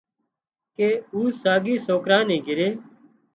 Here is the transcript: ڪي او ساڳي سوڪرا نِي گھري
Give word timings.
ڪي 0.75 0.89
او 1.13 1.19
ساڳي 1.41 1.73
سوڪرا 1.87 2.17
نِي 2.27 2.37
گھري 2.47 2.69